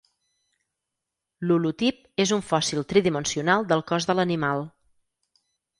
L'holotip 1.51 2.25
és 2.25 2.35
un 2.39 2.43
fòssil 2.49 2.89
tridimensional 2.95 3.71
del 3.73 3.87
cos 3.95 4.11
de 4.11 4.21
l'animal. 4.21 4.71